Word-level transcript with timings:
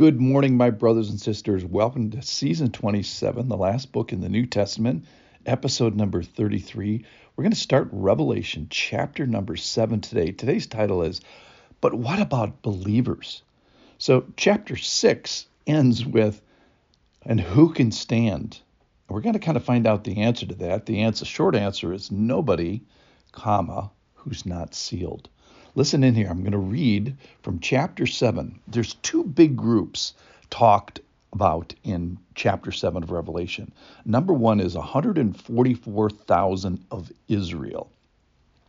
Good 0.00 0.18
morning, 0.18 0.56
my 0.56 0.70
brothers 0.70 1.10
and 1.10 1.20
sisters. 1.20 1.62
Welcome 1.62 2.12
to 2.12 2.22
season 2.22 2.70
27, 2.70 3.50
the 3.50 3.56
last 3.58 3.92
book 3.92 4.14
in 4.14 4.22
the 4.22 4.30
New 4.30 4.46
Testament, 4.46 5.04
episode 5.44 5.94
number 5.94 6.22
33. 6.22 7.04
We're 7.36 7.42
going 7.44 7.52
to 7.52 7.58
start 7.58 7.90
Revelation 7.92 8.68
chapter 8.70 9.26
number 9.26 9.56
7 9.56 10.00
today. 10.00 10.32
Today's 10.32 10.66
title 10.66 11.02
is, 11.02 11.20
But 11.82 11.92
What 11.92 12.18
About 12.18 12.62
Believers? 12.62 13.42
So, 13.98 14.24
chapter 14.38 14.74
6 14.74 15.46
ends 15.66 16.06
with, 16.06 16.40
And 17.20 17.38
who 17.38 17.70
can 17.74 17.92
stand? 17.92 18.58
We're 19.06 19.20
going 19.20 19.34
to 19.34 19.38
kind 19.38 19.58
of 19.58 19.64
find 19.66 19.86
out 19.86 20.04
the 20.04 20.22
answer 20.22 20.46
to 20.46 20.54
that. 20.54 20.86
The 20.86 21.02
answer, 21.02 21.26
short 21.26 21.54
answer 21.54 21.92
is 21.92 22.10
nobody, 22.10 22.80
comma, 23.32 23.90
who's 24.14 24.46
not 24.46 24.74
sealed. 24.74 25.28
Listen 25.80 26.04
in 26.04 26.14
here. 26.14 26.28
I'm 26.28 26.42
going 26.42 26.52
to 26.52 26.58
read 26.58 27.16
from 27.40 27.58
chapter 27.58 28.06
7. 28.06 28.60
There's 28.68 28.92
two 28.92 29.24
big 29.24 29.56
groups 29.56 30.12
talked 30.50 31.00
about 31.32 31.74
in 31.82 32.18
chapter 32.34 32.70
7 32.70 33.02
of 33.02 33.10
Revelation. 33.10 33.72
Number 34.04 34.34
one 34.34 34.60
is 34.60 34.74
144,000 34.74 36.84
of 36.90 37.10
Israel. 37.28 37.90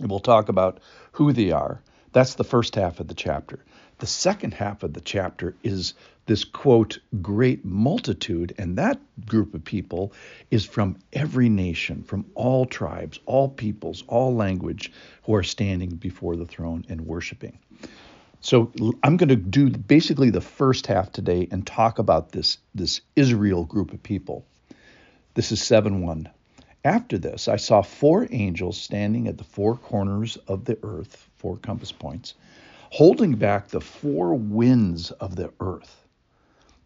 And 0.00 0.08
we'll 0.08 0.18
talk 0.18 0.48
about 0.48 0.80
who 1.12 1.34
they 1.34 1.50
are. 1.50 1.82
That's 2.12 2.36
the 2.36 2.42
first 2.42 2.74
half 2.74 3.00
of 3.00 3.08
the 3.08 3.14
chapter. 3.14 3.62
The 3.98 4.06
second 4.06 4.54
half 4.54 4.82
of 4.82 4.92
the 4.92 5.00
chapter 5.00 5.54
is 5.62 5.94
this 6.26 6.44
quote, 6.44 6.98
great 7.22 7.64
multitude, 7.64 8.54
and 8.58 8.78
that 8.78 8.98
group 9.26 9.54
of 9.54 9.64
people 9.64 10.12
is 10.50 10.64
from 10.64 10.96
every 11.12 11.48
nation, 11.48 12.02
from 12.02 12.24
all 12.34 12.66
tribes, 12.66 13.20
all 13.26 13.48
peoples, 13.48 14.02
all 14.08 14.34
language, 14.34 14.90
who 15.24 15.34
are 15.34 15.42
standing 15.42 15.90
before 15.90 16.34
the 16.34 16.46
throne 16.46 16.84
and 16.88 17.02
worshiping. 17.02 17.58
So 18.40 18.72
I'm 19.02 19.16
going 19.16 19.28
to 19.28 19.36
do 19.36 19.70
basically 19.70 20.30
the 20.30 20.40
first 20.40 20.86
half 20.86 21.12
today 21.12 21.46
and 21.50 21.66
talk 21.66 21.98
about 21.98 22.32
this, 22.32 22.58
this 22.74 23.00
Israel 23.14 23.64
group 23.64 23.92
of 23.92 24.02
people. 24.02 24.44
This 25.34 25.52
is 25.52 25.62
7 25.62 26.02
1. 26.02 26.28
After 26.84 27.16
this, 27.16 27.48
I 27.48 27.56
saw 27.56 27.80
four 27.80 28.28
angels 28.30 28.78
standing 28.78 29.28
at 29.28 29.38
the 29.38 29.44
four 29.44 29.76
corners 29.76 30.36
of 30.48 30.64
the 30.64 30.78
earth, 30.82 31.28
four 31.36 31.56
compass 31.56 31.92
points 31.92 32.34
holding 32.94 33.34
back 33.34 33.66
the 33.66 33.80
four 33.80 34.34
winds 34.36 35.10
of 35.10 35.34
the 35.34 35.52
earth, 35.58 36.06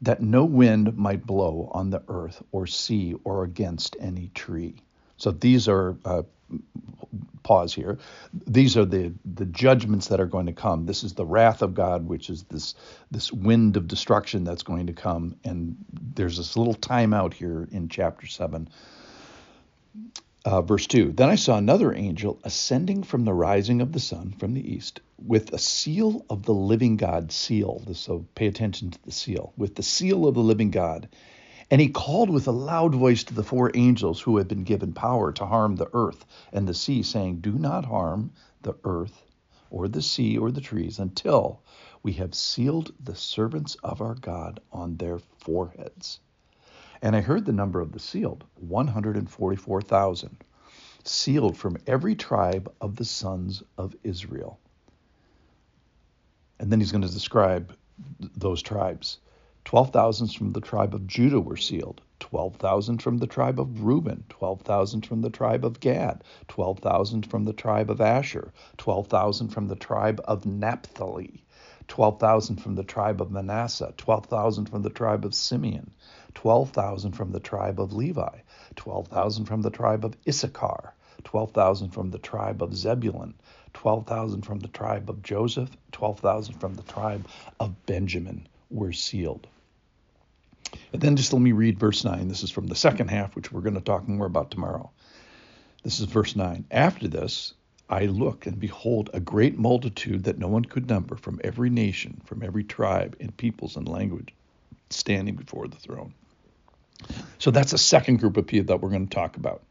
that 0.01 0.23
no 0.23 0.43
wind 0.43 0.97
might 0.97 1.27
blow 1.27 1.71
on 1.75 1.91
the 1.91 2.03
earth 2.09 2.43
or 2.51 2.67
sea 2.67 3.15
or 3.25 3.45
against 3.45 3.95
any 4.01 4.31
tree. 4.35 4.75
So 5.19 5.33
these 5.33 5.69
are 5.69 5.99
uh, 6.07 6.23
pause 7.43 7.75
here. 7.75 7.99
These 8.47 8.75
are 8.79 8.87
the 8.87 9.13
the 9.35 9.45
judgments 9.45 10.09
that 10.09 10.19
are 10.19 10.27
going 10.27 10.47
to 10.47 10.55
come. 10.55 10.87
This 10.87 11.05
is 11.05 11.13
the 11.13 11.27
wrath 11.27 11.61
of 11.61 11.75
God, 11.75 12.09
which 12.09 12.31
is 12.31 12.45
this 12.45 12.75
this 13.11 13.31
wind 13.31 13.77
of 13.77 13.87
destruction 13.87 14.45
that's 14.45 14.63
going 14.63 14.87
to 14.87 14.95
come. 14.95 15.37
And 15.45 15.77
there's 16.15 16.39
this 16.39 16.57
little 16.57 16.75
timeout 16.75 17.35
here 17.35 17.69
in 17.71 17.91
chapter 17.91 18.27
seven 18.27 18.71
uh, 20.49 20.63
verse 20.63 20.87
2 20.87 21.13
Then 21.13 21.29
I 21.29 21.35
saw 21.35 21.59
another 21.59 21.95
angel 21.95 22.41
ascending 22.43 23.03
from 23.03 23.27
the 23.27 23.35
rising 23.35 23.83
of 23.83 23.93
the 23.93 24.01
sun 24.01 24.33
from 24.39 24.55
the 24.55 24.75
east 24.75 25.01
with 25.23 25.53
a 25.53 25.59
seal 25.59 26.25
of 26.31 26.45
the 26.45 26.55
living 26.55 26.97
God 26.97 27.31
seal. 27.33 27.83
So 27.93 28.25
pay 28.35 28.47
attention 28.47 28.91
to 28.93 29.05
the 29.05 29.13
seal. 29.13 29.53
With 29.59 29.75
the 29.75 29.83
seal 29.83 30.27
of 30.27 30.35
the 30.35 30.41
living 30.41 30.71
God. 30.71 31.11
And 31.71 31.83
he 31.83 31.89
called 31.89 32.31
with 32.31 32.49
a 32.49 32.53
loud 32.53 32.95
voice 32.95 33.25
to 33.25 33.35
the 33.35 33.45
four 33.45 33.71
angels 33.75 34.23
who 34.23 34.39
had 34.39 34.49
been 34.49 34.65
given 34.65 34.95
power 34.95 35.33
to 35.33 35.45
harm 35.45 35.77
the 35.77 35.91
earth 35.93 36.25
and 36.51 36.67
the 36.67 36.73
sea, 36.73 37.03
saying, 37.03 37.41
Do 37.41 37.53
not 37.53 37.85
harm 37.85 38.33
the 38.63 38.75
earth 38.85 39.27
or 39.69 39.87
the 39.87 40.01
sea 40.01 40.39
or 40.39 40.51
the 40.51 40.63
trees 40.63 40.99
until 40.99 41.61
we 42.03 42.15
have 42.15 42.35
sealed 42.35 42.95
the 43.05 43.17
servants 43.17 43.75
of 43.85 44.01
our 44.01 44.15
God 44.15 44.61
on 44.73 44.97
their 44.97 45.19
foreheads. 45.41 46.21
And 47.01 47.15
I 47.15 47.21
heard 47.21 47.45
the 47.45 47.53
number 47.53 47.81
of 47.81 47.93
the 47.93 48.01
sealed 48.01 48.45
144,000, 48.57 50.37
sealed 51.05 51.57
from 51.57 51.77
every 51.87 52.15
tribe 52.15 52.73
of 52.81 52.97
the 52.97 53.05
sons 53.05 53.63
of 53.77 53.95
Israel. 54.03 54.59
And 56.59 56.73
then 56.73 56.81
he's 56.81 56.91
going 56.93 57.03
to 57.03 57.09
describe 57.09 57.73
those 58.37 58.63
tribes. 58.63 59.19
12,000 59.65 60.29
from 60.33 60.53
the 60.53 60.61
tribe 60.61 60.95
of 60.95 61.07
Judah 61.07 61.41
were 61.41 61.57
sealed, 61.57 62.01
12,000 62.21 63.03
from 63.03 63.19
the 63.19 63.27
tribe 63.27 63.61
of 63.61 63.85
Reuben, 63.85 64.25
12,000 64.29 65.07
from 65.07 65.21
the 65.21 65.31
tribe 65.31 65.65
of 65.65 65.79
Gad, 65.79 66.25
12,000 66.49 67.27
from 67.27 67.45
the 67.45 67.53
tribe 67.53 67.91
of 67.91 68.01
Asher, 68.01 68.53
12,000 68.79 69.49
from 69.49 69.69
the 69.69 69.77
tribe 69.77 70.21
of 70.25 70.47
Naphtali, 70.47 71.45
12,000 71.89 72.57
from 72.57 72.75
the 72.75 72.85
tribe 72.85 73.21
of 73.21 73.31
Manasseh, 73.31 73.93
12,000 73.97 74.67
from 74.67 74.83
the 74.83 74.91
tribe 74.91 75.25
of 75.25 75.35
Simeon, 75.35 75.91
12,000 76.35 77.13
from 77.13 77.33
the 77.33 77.41
tribe 77.41 77.81
of 77.81 77.93
Levi, 77.93 78.39
12,000 78.77 79.47
from 79.47 79.63
the 79.63 79.71
tribe 79.71 80.05
of 80.05 80.17
Issachar, 80.27 80.95
12,000 81.25 81.91
from 81.91 82.11
the 82.11 82.19
tribe 82.19 82.63
of 82.63 82.77
Zebulun, 82.77 83.35
12,000 83.75 84.43
from 84.43 84.61
the 84.61 84.69
tribe 84.69 85.11
of 85.11 85.23
Joseph, 85.23 85.71
12,000 85.93 86.55
from 86.55 86.75
the 86.75 86.83
tribe 86.83 87.27
of 87.59 87.87
Benjamin 87.87 88.47
were 88.71 88.93
sealed. 88.93 89.47
And 90.93 91.01
then 91.01 91.17
just 91.17 91.33
let 91.33 91.43
me 91.43 91.53
read 91.53 91.79
verse 91.79 92.05
9. 92.05 92.29
This 92.29 92.43
is 92.43 92.51
from 92.51 92.67
the 92.67 92.77
second 92.77 93.09
half, 93.09 93.35
which 93.35 93.51
we're 93.51 93.63
going 93.63 93.75
to 93.75 93.81
talk 93.81 94.07
more 94.07 94.27
about 94.27 94.51
tomorrow. 94.51 94.91
This 95.83 96.01
is 96.01 96.07
verse 96.07 96.37
9. 96.37 96.67
After 96.71 97.09
this, 97.09 97.55
I 97.91 98.07
look 98.07 98.47
and 98.47 98.59
behold 98.61 99.11
a 99.15 99.21
great 99.21 99.59
multitude 99.59 100.25
that 100.25 100.39
no 100.39 100.49
one 100.49 100.65
could 100.65 100.89
number 100.89 101.17
from 101.17 101.41
every 101.43 101.71
nation, 101.71 102.21
from 102.25 102.43
every 102.43 102.65
tribe 102.65 103.17
and 103.21 103.37
peoples 103.37 103.77
and 103.77 103.89
language 103.89 104.35
standing 104.91 105.37
before 105.37 105.69
the 105.69 105.77
throne. 105.77 106.13
So 107.39 107.51
that's 107.51 107.73
a 107.73 107.79
second 107.79 108.19
group 108.19 108.37
of 108.37 108.47
people 108.47 108.67
that 108.75 108.83
we're 108.83 108.91
going 108.91 109.07
to 109.07 109.15
talk 109.15 109.37
about. 109.37 109.63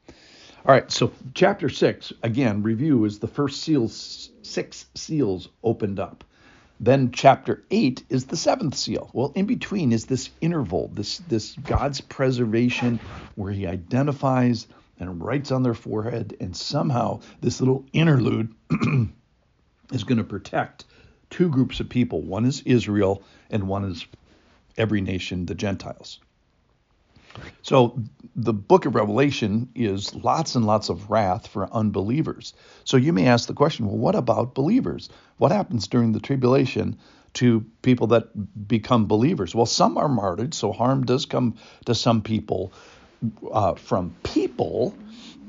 All 0.65 0.73
right, 0.73 0.91
so 0.91 1.11
chapter 1.33 1.69
six, 1.69 2.11
again, 2.23 2.63
review 2.63 3.05
is 3.05 3.19
the 3.19 3.27
first 3.27 3.61
seals, 3.61 4.31
six 4.41 4.85
seals 4.95 5.49
opened 5.63 5.99
up. 5.99 6.23
Then 6.79 7.11
chapter 7.11 7.63
eight 7.71 8.03
is 8.09 8.25
the 8.25 8.37
seventh 8.37 8.75
seal. 8.75 9.09
Well, 9.13 9.31
in 9.35 9.45
between 9.45 9.91
is 9.91 10.05
this 10.05 10.29
interval, 10.41 10.89
this 10.93 11.17
this 11.19 11.53
God's 11.53 12.01
preservation, 12.01 12.99
where 13.35 13.51
He 13.51 13.65
identifies 13.65 14.67
and 14.99 15.23
writes 15.23 15.51
on 15.51 15.63
their 15.63 15.73
forehead, 15.73 16.35
and 16.39 16.55
somehow 16.55 17.21
this 17.41 17.59
little 17.59 17.85
interlude 17.93 18.53
is 19.91 20.03
going 20.03 20.17
to 20.17 20.23
protect 20.23 20.85
two 21.29 21.49
groups 21.49 21.79
of 21.79 21.89
people. 21.89 22.21
One 22.21 22.45
is 22.45 22.61
Israel, 22.65 23.23
and 23.49 23.67
one 23.67 23.85
is 23.85 24.05
every 24.77 25.01
nation, 25.01 25.45
the 25.45 25.55
Gentiles. 25.55 26.19
So 27.61 27.99
the 28.35 28.53
book 28.53 28.85
of 28.85 28.95
Revelation 28.95 29.69
is 29.75 30.15
lots 30.15 30.55
and 30.55 30.65
lots 30.65 30.89
of 30.89 31.09
wrath 31.09 31.47
for 31.47 31.71
unbelievers. 31.71 32.53
So 32.83 32.97
you 32.97 33.13
may 33.13 33.27
ask 33.27 33.47
the 33.47 33.53
question, 33.53 33.85
well, 33.85 33.97
what 33.97 34.15
about 34.15 34.55
believers? 34.55 35.09
What 35.37 35.51
happens 35.51 35.87
during 35.87 36.13
the 36.13 36.19
tribulation 36.19 36.97
to 37.33 37.65
people 37.81 38.07
that 38.07 38.67
become 38.67 39.07
believers? 39.07 39.53
Well, 39.53 39.67
some 39.67 39.97
are 39.97 40.09
martyred, 40.09 40.53
so 40.53 40.71
harm 40.71 41.05
does 41.05 41.25
come 41.25 41.55
to 41.85 41.93
some 41.93 42.21
people 42.21 42.73
uh, 43.51 43.75
from 43.75 44.15
people, 44.23 44.95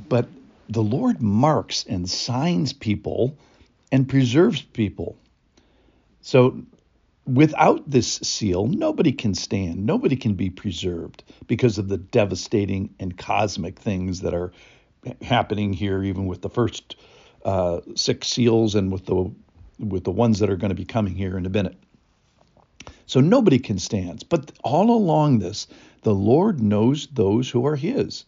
but 0.09 0.29
the 0.69 0.83
Lord 0.83 1.23
marks 1.23 1.85
and 1.89 2.09
signs 2.09 2.73
people 2.73 3.37
and 3.91 4.09
preserves 4.09 4.63
people. 4.63 5.17
So 6.21 6.63
without 7.27 7.89
this 7.89 8.17
seal, 8.23 8.67
nobody 8.67 9.13
can 9.13 9.35
stand, 9.35 9.87
nobody 9.87 10.17
can 10.17 10.35
be 10.35 10.51
preserved 10.51 11.23
because 11.47 11.79
of 11.79 11.89
the 11.89 11.99
devastating 11.99 12.95
and 12.99 13.17
cosmic 13.17 13.79
things 13.79 14.21
that 14.21 14.35
are 14.35 14.53
happening 15.23 15.73
here, 15.73 16.03
even 16.03 16.27
with 16.27 16.43
the 16.43 16.51
first 16.51 16.97
uh, 17.45 17.81
six 17.95 18.29
seals 18.29 18.75
and 18.75 18.93
with 18.93 19.07
the 19.07 19.33
with 19.79 20.03
the 20.03 20.11
ones 20.11 20.41
that 20.41 20.51
are 20.51 20.57
going 20.57 20.71
to 20.71 20.75
be 20.75 20.85
coming 20.85 21.15
here 21.15 21.39
in 21.39 21.47
a 21.47 21.49
minute. 21.49 21.77
So 23.09 23.21
nobody 23.21 23.59
can 23.59 23.79
stand. 23.79 24.27
But 24.29 24.53
all 24.63 24.91
along 24.91 25.39
this, 25.39 25.67
the 26.03 26.15
Lord 26.15 26.61
knows 26.61 27.09
those 27.09 27.51
who 27.51 27.67
are 27.67 27.75
His, 27.75 28.25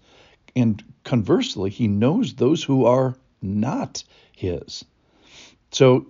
and 0.57 0.83
conversely, 1.05 1.71
He 1.71 1.87
knows 1.87 2.35
those 2.35 2.65
who 2.65 2.87
are 2.87 3.15
not 3.43 4.03
His. 4.35 4.85
So 5.71 6.07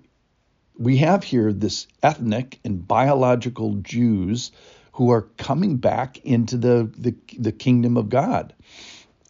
we 0.79 0.97
have 0.99 1.25
here 1.25 1.53
this 1.53 1.89
ethnic 2.03 2.61
and 2.65 2.87
biological 2.87 3.75
Jews 3.75 4.53
who 4.93 5.11
are 5.11 5.23
coming 5.37 5.77
back 5.77 6.19
into 6.19 6.57
the, 6.57 6.91
the, 6.97 7.15
the 7.39 7.53
kingdom 7.53 7.97
of 7.97 8.09
God. 8.09 8.55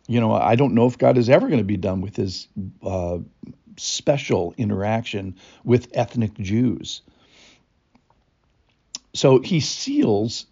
You 0.06 0.20
know, 0.20 0.34
I 0.34 0.54
don't 0.54 0.74
know 0.74 0.86
if 0.86 0.98
God 0.98 1.16
is 1.16 1.30
ever 1.30 1.46
going 1.46 1.60
to 1.60 1.64
be 1.64 1.78
done 1.78 2.02
with 2.02 2.14
his 2.14 2.46
uh, 2.82 3.18
special 3.78 4.54
interaction 4.58 5.36
with 5.64 5.88
ethnic 5.94 6.34
Jews. 6.34 7.00
So 9.20 9.38
he 9.40 9.60
seals 9.60 10.46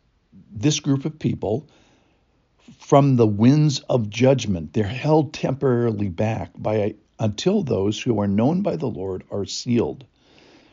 this 0.52 0.78
group 0.78 1.06
of 1.06 1.18
people 1.18 1.70
from 2.78 3.16
the 3.16 3.26
winds 3.26 3.78
of 3.88 4.10
judgment. 4.10 4.74
They're 4.74 4.84
held 4.84 5.32
temporarily 5.32 6.10
back 6.10 6.50
by 6.54 6.96
until 7.18 7.62
those 7.62 7.98
who 7.98 8.20
are 8.20 8.28
known 8.28 8.60
by 8.60 8.76
the 8.76 8.86
Lord 8.86 9.24
are 9.30 9.46
sealed. 9.46 10.04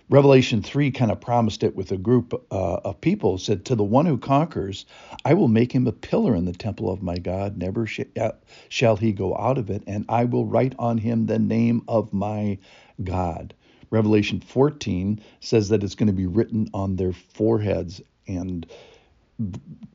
Revelation 0.10 0.62
3 0.62 0.92
kind 0.92 1.10
of 1.10 1.22
promised 1.22 1.64
it 1.64 1.74
with 1.74 1.94
a 1.94 1.98
group 1.98 2.34
uh, 2.52 2.82
of 2.84 3.00
people, 3.00 3.38
said, 3.38 3.64
To 3.64 3.76
the 3.76 3.84
one 3.86 4.06
who 4.06 4.18
conquers, 4.18 4.86
I 5.24 5.34
will 5.34 5.48
make 5.48 5.72
him 5.72 5.88
a 5.88 5.94
pillar 5.94 6.36
in 6.36 6.44
the 6.44 6.52
temple 6.52 6.92
of 6.92 7.02
my 7.02 7.18
God. 7.18 7.58
Never 7.58 7.88
sh- 7.88 8.02
uh, 8.20 8.32
shall 8.68 8.98
he 8.98 9.14
go 9.14 9.38
out 9.38 9.58
of 9.58 9.70
it, 9.70 9.84
and 9.88 10.04
I 10.10 10.26
will 10.26 10.46
write 10.46 10.76
on 10.78 10.98
him 10.98 11.28
the 11.28 11.40
name 11.40 11.82
of 11.88 12.12
my 12.12 12.58
God. 13.02 13.54
Revelation 13.96 14.42
14 14.42 15.22
says 15.40 15.70
that 15.70 15.82
it's 15.82 15.96
going 15.96 16.08
to 16.08 16.14
be 16.14 16.26
written 16.26 16.68
on 16.74 16.98
their 16.98 17.14
foreheads. 17.14 18.02
And 18.28 18.68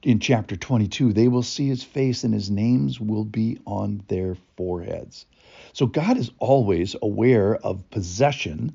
in 0.03 0.21
chapter 0.21 0.57
22, 0.57 1.13
they 1.13 1.29
will 1.29 1.43
see 1.43 1.69
his 1.69 1.83
face, 1.83 2.25
and 2.25 2.33
his 2.33 2.51
names 2.51 2.99
will 2.99 3.25
be 3.25 3.59
on 3.67 4.03
their 4.09 4.37
foreheads. 4.57 5.27
So 5.75 5.85
God 5.85 6.17
is 6.17 6.31
always 6.39 6.97
aware 7.03 7.57
of 7.57 7.91
possession 7.91 8.75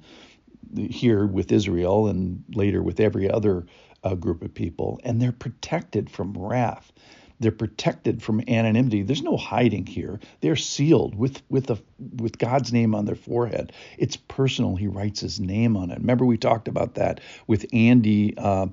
here 0.75 1.25
with 1.25 1.51
Israel 1.51 2.07
and 2.07 2.43
later 2.53 2.83
with 2.83 2.99
every 2.99 3.29
other 3.29 3.65
uh, 4.03 4.13
group 4.13 4.43
of 4.43 4.53
people, 4.53 4.99
and 5.03 5.19
they're 5.19 5.31
protected 5.31 6.09
from 6.09 6.33
wrath. 6.33 6.91
They're 7.39 7.51
protected 7.51 8.23
from 8.23 8.41
anonymity. 8.47 9.03
There's 9.03 9.21
no 9.21 9.37
hiding 9.37 9.85
here. 9.85 10.19
They're 10.41 10.55
sealed 10.55 11.15
with 11.15 11.41
with 11.49 11.69
a 11.69 11.79
with 12.17 12.37
God's 12.37 12.71
name 12.71 12.95
on 12.95 13.05
their 13.05 13.15
forehead. 13.15 13.71
It's 13.97 14.15
personal. 14.15 14.75
He 14.75 14.87
writes 14.87 15.21
His 15.21 15.39
name 15.39 15.75
on 15.75 15.91
it. 15.91 15.99
Remember 15.99 16.25
we 16.25 16.37
talked 16.37 16.67
about 16.67 16.95
that 16.95 17.21
with 17.47 17.65
Andy 17.73 18.37
uh, 18.37 18.67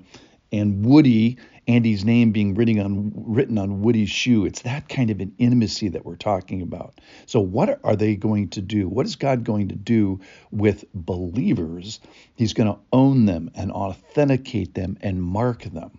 and 0.51 0.85
Woody 0.85 1.37
Andy's 1.67 2.03
name 2.03 2.31
being 2.31 2.55
written 2.55 2.79
on 2.79 3.11
written 3.15 3.57
on 3.57 3.81
Woody's 3.81 4.09
shoe. 4.09 4.45
It's 4.45 4.63
that 4.63 4.89
kind 4.89 5.09
of 5.09 5.21
an 5.21 5.33
intimacy 5.37 5.89
that 5.89 6.05
we're 6.05 6.15
talking 6.15 6.61
about. 6.61 6.99
So 7.25 7.39
what 7.39 7.79
are 7.83 7.95
they 7.95 8.15
going 8.15 8.49
to 8.49 8.61
do? 8.61 8.89
What 8.89 9.05
is 9.05 9.15
God 9.15 9.43
going 9.43 9.69
to 9.69 9.75
do 9.75 10.19
with 10.51 10.85
believers? 10.93 12.01
He's 12.35 12.53
going 12.53 12.73
to 12.73 12.79
own 12.91 13.25
them 13.25 13.49
and 13.55 13.71
authenticate 13.71 14.73
them 14.73 14.97
and 15.01 15.23
mark 15.23 15.63
them 15.63 15.91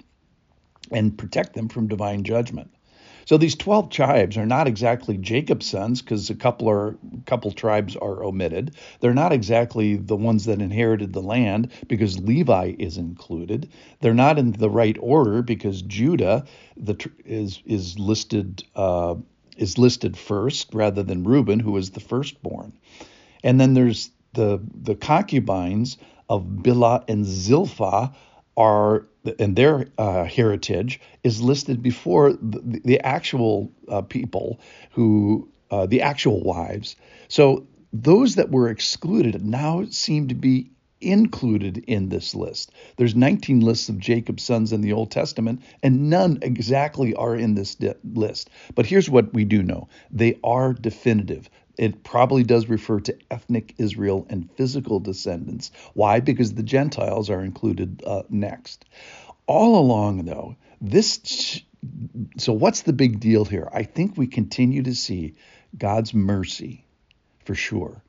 and 0.95 1.19
protect 1.19 1.55
them 1.55 1.69
from 1.69 1.89
divine 1.89 2.25
judgment. 2.25 2.71
So 3.27 3.39
these 3.39 3.55
12 3.55 3.89
tribes 3.91 4.37
are 4.37 4.47
not 4.47 4.67
exactly 4.67 5.17
Jacob's 5.17 5.67
sons 5.67 6.03
because 6.03 6.29
a 6.29 6.35
couple 6.35 6.69
are 6.69 6.97
couple 7.25 7.51
tribes 7.53 7.97
are 7.97 8.23
omitted. 8.23 8.75
They're 9.01 9.15
not 9.15 9.33
exactly 9.33 9.97
the 9.97 10.17
ones 10.17 10.45
that 10.45 10.61
inherited 10.61 11.13
the 11.13 11.23
land 11.23 11.73
because 11.89 12.19
Levi 12.19 12.75
is 12.79 12.99
included. 12.99 13.71
They're 14.01 14.15
not 14.15 14.39
in 14.39 14.53
the 14.53 14.71
right 14.71 14.97
order 15.01 15.43
because 15.43 15.81
Judah 15.83 16.45
the, 16.77 16.97
is 17.25 17.63
is 17.65 17.99
listed 17.99 18.65
uh, 18.77 19.15
is 19.57 19.79
listed 19.79 20.19
first 20.19 20.75
rather 20.75 21.03
than 21.03 21.25
Reuben, 21.25 21.61
who 21.61 21.73
was 21.73 21.91
the 21.91 22.01
firstborn. 22.01 22.73
And 23.43 23.59
then 23.59 23.73
there's 23.75 24.11
the 24.35 24.61
the 24.75 24.97
concubines 24.97 25.97
of 26.29 26.43
Bilhah 26.45 27.05
and 27.09 27.25
Zilpah 27.25 28.15
are 28.57 29.07
and 29.39 29.57
their 29.57 29.87
uh, 29.97 30.25
heritage 30.25 31.01
is 31.23 31.41
listed 31.41 31.83
before 31.83 32.33
the, 32.35 32.81
the 32.85 33.01
actual 33.01 33.73
uh, 33.89 34.03
people 34.03 34.61
who 34.91 35.49
uh, 35.71 35.87
the 35.87 36.03
actual 36.03 36.43
wives. 36.43 36.97
So 37.29 37.67
those 37.93 38.35
that 38.35 38.51
were 38.51 38.69
excluded 38.69 39.45
now 39.45 39.85
seem 39.91 40.29
to 40.29 40.35
be 40.35 40.71
included 41.01 41.79
in 41.87 42.09
this 42.09 42.35
list. 42.35 42.73
There's 42.97 43.15
19 43.15 43.61
lists 43.61 43.89
of 43.89 43.99
Jacob's 43.99 44.43
sons 44.43 44.73
in 44.73 44.81
the 44.81 44.93
Old 44.93 45.11
Testament, 45.11 45.63
and 45.83 46.09
none 46.09 46.39
exactly 46.43 47.15
are 47.15 47.37
in 47.37 47.55
this 47.55 47.75
di- 47.75 47.95
list. 48.05 48.51
But 48.75 48.87
here's 48.87 49.11
what 49.11 49.33
we 49.35 49.45
do 49.45 49.63
know 49.63 49.89
they 50.11 50.39
are 50.43 50.73
definitive. 50.73 51.51
It 51.77 52.05
probably 52.05 52.45
does 52.45 52.69
refer 52.69 53.01
to 53.01 53.19
ethnic 53.31 53.75
Israel 53.79 54.27
and 54.31 54.51
physical 54.53 55.01
descendants. 55.01 55.73
Why? 55.95 56.21
Because 56.21 56.55
the 56.55 56.63
Gentiles 56.63 57.31
are 57.31 57.43
included 57.43 58.03
uh, 58.07 58.23
next. 58.29 58.85
All 59.47 59.79
along, 59.79 60.25
though, 60.25 60.57
this. 60.81 61.61
So, 62.39 62.53
what's 62.53 62.83
the 62.83 62.93
big 62.93 63.21
deal 63.21 63.45
here? 63.45 63.69
I 63.73 63.83
think 63.83 64.17
we 64.17 64.27
continue 64.27 64.83
to 64.85 64.95
see 64.95 65.35
God's 65.77 66.15
mercy 66.15 66.87
for 67.45 67.55
sure, 67.55 68.03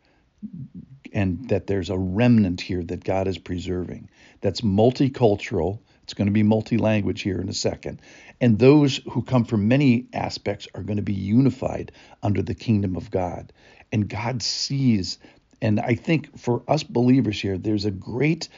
and 1.11 1.49
that 1.49 1.67
there's 1.67 1.89
a 1.89 1.97
remnant 1.97 2.61
here 2.61 2.83
that 2.83 3.03
God 3.03 3.27
is 3.27 3.37
preserving 3.37 4.09
that's 4.41 4.61
multicultural. 4.61 5.79
It's 6.05 6.13
going 6.13 6.27
to 6.27 6.31
be 6.31 6.43
multi 6.43 6.77
language 6.77 7.23
here 7.23 7.41
in 7.41 7.49
a 7.49 7.53
second. 7.53 7.99
And 8.39 8.59
those 8.59 8.97
who 9.09 9.23
come 9.23 9.43
from 9.43 9.67
many 9.67 10.05
aspects 10.13 10.67
are 10.75 10.83
going 10.83 10.97
to 10.97 11.03
be 11.03 11.15
unified 11.15 11.91
under 12.21 12.43
the 12.43 12.53
kingdom 12.53 12.95
of 12.95 13.09
God. 13.09 13.51
And 13.91 14.07
God 14.07 14.43
sees, 14.43 15.17
and 15.63 15.79
I 15.79 15.95
think 15.95 16.37
for 16.37 16.61
us 16.67 16.83
believers 16.83 17.41
here, 17.41 17.57
there's 17.57 17.85
a 17.85 17.91
great 17.91 18.49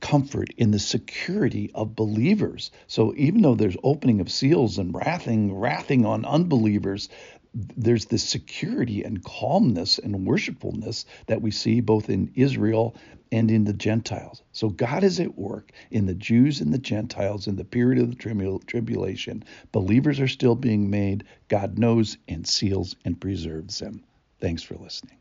comfort 0.00 0.50
in 0.58 0.70
the 0.70 0.78
security 0.78 1.72
of 1.74 1.96
believers. 1.96 2.70
So 2.86 3.14
even 3.16 3.42
though 3.42 3.56
there's 3.56 3.76
opening 3.82 4.20
of 4.20 4.30
seals 4.30 4.78
and 4.78 4.94
wrathing, 4.94 5.52
wrathing 5.52 6.06
on 6.06 6.24
unbelievers, 6.24 7.08
there's 7.54 8.06
this 8.06 8.28
security 8.28 9.02
and 9.02 9.24
calmness 9.24 9.98
and 9.98 10.26
worshipfulness 10.26 11.04
that 11.26 11.42
we 11.42 11.50
see 11.50 11.80
both 11.80 12.08
in 12.08 12.30
Israel 12.34 12.96
and 13.32 13.50
in 13.50 13.64
the 13.64 13.72
Gentiles. 13.72 14.42
So 14.52 14.68
God 14.68 15.04
is 15.04 15.20
at 15.20 15.38
work 15.38 15.72
in 15.90 16.06
the 16.06 16.14
Jews 16.14 16.60
and 16.60 16.72
the 16.72 16.78
Gentiles 16.78 17.46
in 17.46 17.56
the 17.56 17.64
period 17.64 18.02
of 18.02 18.10
the 18.10 18.16
tribul- 18.16 18.64
tribulation. 18.66 19.44
Believers 19.72 20.20
are 20.20 20.28
still 20.28 20.54
being 20.54 20.90
made. 20.90 21.24
God 21.48 21.78
knows 21.78 22.16
and 22.28 22.46
seals 22.46 22.96
and 23.04 23.20
preserves 23.20 23.78
them. 23.78 24.04
Thanks 24.40 24.62
for 24.62 24.76
listening. 24.76 25.19